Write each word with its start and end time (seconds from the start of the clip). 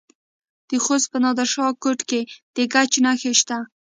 د 0.69 0.71
خوست 0.83 1.07
په 1.11 1.17
نادر 1.23 1.47
شاه 1.53 1.71
کوټ 1.83 1.99
کې 2.09 2.21
د 2.55 2.57
ګچ 2.73 2.93
نښې 3.05 3.33
شته. 3.39 3.57